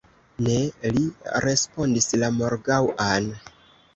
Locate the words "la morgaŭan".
2.23-3.31